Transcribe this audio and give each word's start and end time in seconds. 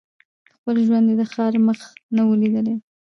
په 0.45 0.51
خپل 0.57 0.75
ژوند 0.87 1.05
یې 1.09 1.15
د 1.19 1.23
ښار 1.31 1.53
مخ 1.67 1.79
نه 2.15 2.21
وو 2.25 2.39
لیدلی 2.41 2.75